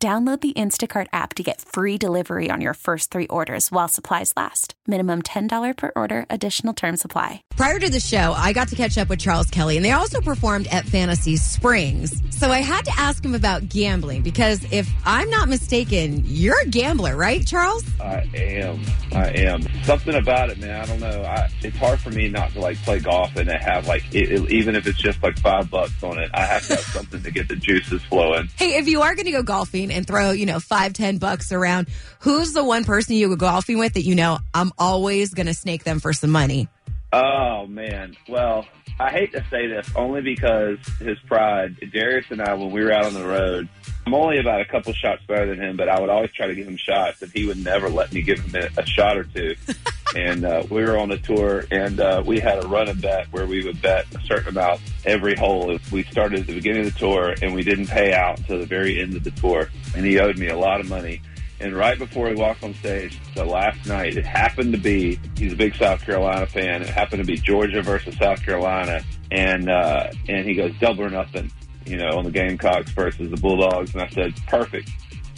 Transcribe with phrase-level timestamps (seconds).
[0.00, 4.32] Download the Instacart app to get free delivery on your first three orders while supplies
[4.36, 4.74] last.
[4.86, 7.42] Minimum $10 per order, additional term supply.
[7.56, 10.20] Prior to the show, I got to catch up with Charles Kelley, and they also
[10.20, 12.22] performed at Fantasy Springs.
[12.30, 16.66] So I had to ask him about gambling because if I'm not mistaken, you're a
[16.66, 17.82] gambler, right, Charles?
[18.00, 18.80] I am.
[19.12, 19.66] I am.
[19.82, 20.80] Something about it, man.
[20.80, 21.22] I don't know.
[21.22, 24.30] I, it's hard for me not to like play golf and to have like, it,
[24.30, 27.20] it, even if it's just like five bucks on it, I have to have something
[27.20, 28.48] to get the juices flowing.
[28.56, 31.52] Hey, if you are going to go golfing and throw, you know, five, ten bucks
[31.52, 31.88] around,
[32.20, 35.54] who's the one person you go golfing with that you know I'm always going to
[35.54, 36.68] snake them for some money?
[37.12, 38.16] Oh man.
[38.28, 38.66] Well,
[39.00, 41.76] I hate to say this only because his pride.
[41.92, 43.68] Darius and I, when we were out on the road,
[44.06, 46.54] I'm only about a couple shots better than him, but I would always try to
[46.54, 49.24] give him shots, and he would never let me give him a, a shot or
[49.24, 49.54] two.
[50.14, 53.46] and uh, we were on a tour, and uh, we had a run bet where
[53.46, 55.78] we would bet a certain amount every hole.
[55.92, 58.66] We started at the beginning of the tour, and we didn't pay out until the
[58.66, 61.20] very end of the tour, and he owed me a lot of money.
[61.60, 65.52] And right before he walked on stage, the last night, it happened to be, he's
[65.52, 66.82] a big South Carolina fan.
[66.82, 69.02] It happened to be Georgia versus South Carolina.
[69.32, 71.50] And, uh, and he goes double or nothing,
[71.84, 73.92] you know, on the Gamecocks versus the Bulldogs.
[73.92, 74.88] And I said, perfect.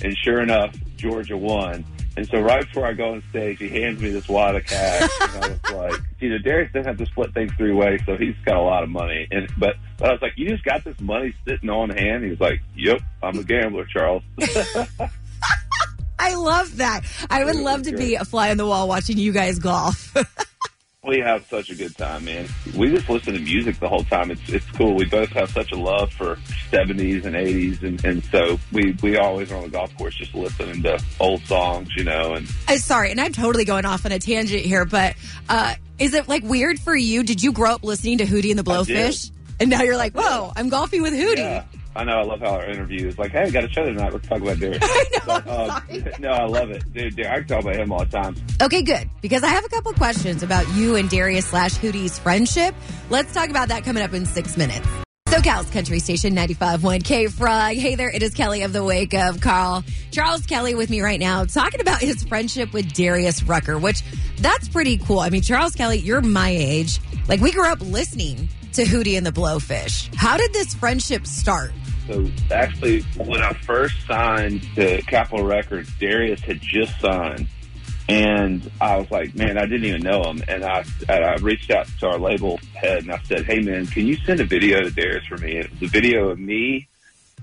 [0.04, 1.86] And sure enough, Georgia won.
[2.20, 5.10] And so right before I go on stage, he hands me this wad of cash.
[5.22, 8.14] and I was like, you know, Darius doesn't have to split things three ways, so
[8.14, 9.26] he's got a lot of money.
[9.30, 12.22] And but, but I was like, you just got this money sitting on hand.
[12.24, 14.22] He was like, yep, I'm a gambler, Charles.
[16.18, 17.04] I love that.
[17.30, 20.14] I would love to be a fly on the wall watching you guys golf.
[21.06, 22.46] we have such a good time, man.
[22.76, 24.30] We just listen to music the whole time.
[24.30, 24.94] It's it's cool.
[24.94, 26.38] We both have such a love for
[26.70, 30.34] seventies and eighties, and and so we we always are on the golf course just
[30.34, 32.34] listening to old songs, you know.
[32.34, 35.16] And Uh, sorry, and I'm totally going off on a tangent here, but
[35.48, 37.22] uh, is it like weird for you?
[37.22, 39.30] Did you grow up listening to Hootie and the Blowfish?
[39.58, 41.36] And now you're like, whoa, I'm golfing with Hootie.
[41.38, 41.64] yeah,
[41.94, 42.18] I know.
[42.18, 44.12] I love how our interview is like, hey, we got a show tonight.
[44.12, 44.78] Let's talk about Darius.
[44.82, 45.20] I know.
[45.26, 47.16] But, um, no, I love it, dude.
[47.16, 48.36] dude, I can talk about him all the time.
[48.62, 49.10] Okay, good.
[49.20, 52.74] Because I have a couple questions about you and Darius slash Hootie's friendship.
[53.08, 54.86] Let's talk about that coming up in six minutes.
[55.28, 57.76] SoCal's Country Station 95.1 K Frog.
[57.76, 59.84] Hey there, it is Kelli of the Wake Up Call.
[60.10, 64.02] Charles Kelley with me right now talking about his friendship with Darius Rucker, which
[64.38, 65.20] that's pretty cool.
[65.20, 66.98] I mean, Charles Kelley, you're my age.
[67.28, 70.12] Like, we grew up listening to Hootie and the Blowfish.
[70.16, 71.72] How did this friendship start?
[72.06, 77.46] So actually, when I first signed to Capitol Records, Darius had just signed,
[78.08, 80.42] and I was like, man, I didn't even know him.
[80.48, 84.06] And I, I reached out to our label head and I said, hey man, can
[84.06, 85.58] you send a video to Darius for me?
[85.58, 86.88] It was a video of me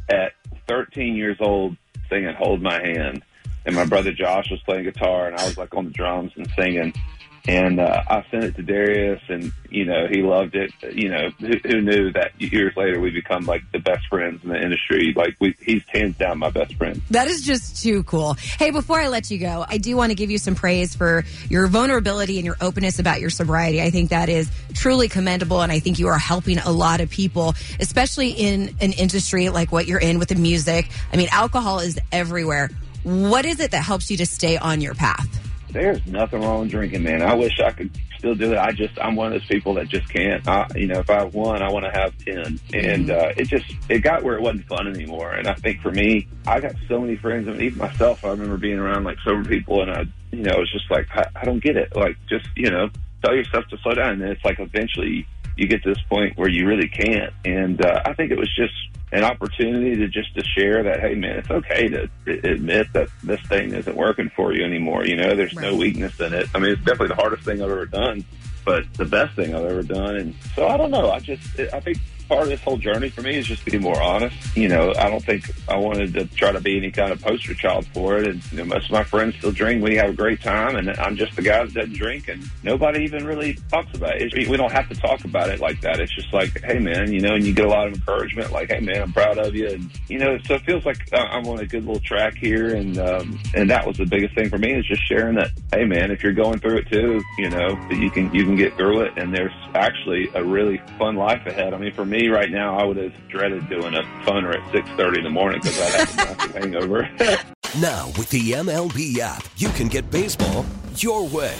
[0.09, 0.33] at
[0.67, 1.77] 13 years old
[2.09, 3.23] singing "Hold My Hand,"
[3.65, 6.49] and my brother Josh was playing guitar, and I was like on the drums and
[6.57, 6.93] singing.
[7.47, 10.71] And uh, I sent it to Darius, and you know he loved it.
[10.91, 14.49] You know who, who knew that years later we become like the best friends in
[14.49, 15.13] the industry.
[15.15, 17.01] Like we, he's hands down my best friend.
[17.11, 18.33] That is just too cool.
[18.33, 21.23] Hey, before I let you go, I do want to give you some praise for
[21.49, 23.81] your vulnerability and your openness about your sobriety.
[23.81, 27.09] I think that is truly commendable, and I think you are helping a lot of
[27.09, 30.89] people, especially in an industry like what you're in with the music.
[31.13, 32.69] I mean, alcohol is everywhere.
[33.03, 35.36] What is it that helps you to stay on your path?
[35.69, 37.21] There's nothing wrong with drinking, man.
[37.21, 38.57] I wish I could still do it.
[38.57, 40.47] I just, I'm one of those people that just can't.
[40.47, 42.59] I, you know, if I have one, I want to have 10.
[42.73, 45.31] And, uh, it just, it got where it wasn't fun anymore.
[45.31, 48.29] And I think for me, I got so many friends, I mean, even myself, I
[48.29, 51.43] remember being around like sober people and I, you know, it's just like, I, I
[51.43, 51.95] don't get it.
[51.95, 52.89] Like, just, you know,
[53.23, 54.21] tell yourself to slow down.
[54.21, 57.33] And it's like eventually you get to this point where you really can't.
[57.45, 58.73] And, uh, I think it was just,
[59.11, 63.41] an opportunity to just to share that hey man it's okay to admit that this
[63.47, 65.05] thing isn't working for you anymore.
[65.05, 66.49] You know there's no weakness in it.
[66.53, 68.25] I mean it's definitely the hardest thing i've ever done
[68.65, 70.17] but the best thing i've ever done.
[70.17, 71.11] And so i don't know.
[71.11, 71.97] I just i think
[72.27, 74.35] part of this whole journey for me is just being more honest.
[74.55, 77.53] You know i don't think i wanted to try to be any kind of poster
[77.53, 78.27] child for it.
[78.27, 79.83] And you know most of my friends still drink.
[79.83, 83.03] We have a great time and i'm just the guy that doesn't drink and nobody
[83.03, 84.33] even really talks about it.
[84.33, 85.99] We don't have to talk about it like that.
[85.99, 88.69] It's just like hey man you know and you get a lot of encouragement like
[88.69, 89.69] hey man i'm proud of you.
[89.69, 92.75] And you know so it feels like i'm on a good little track here.
[92.75, 95.85] And um and that was the biggest thing for me is just sharing that hey
[95.85, 98.75] man if you're going through it too you know that you can you can get
[98.75, 99.17] through it.
[99.17, 101.73] And there's actually a really fun life ahead.
[101.73, 104.89] I mean for me right now i would have dreaded doing a phoner at six
[104.91, 107.09] thirty in the morning because i'd have a hangover
[107.81, 110.65] Now, with the MLB app, you can get baseball
[110.95, 111.55] your way.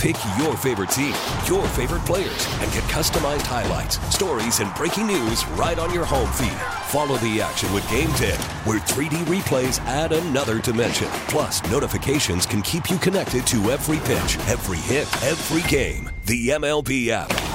[0.00, 1.14] Pick your favorite team,
[1.46, 6.32] your favorite players, and get customized highlights, stories, and breaking news right on your home
[6.32, 6.58] feed.
[6.88, 11.08] Follow the action with Game Day, where 3D replays add another dimension.
[11.28, 16.10] Plus, notifications can keep you connected to every pitch, every hit, every game.
[16.24, 17.30] The MLB app.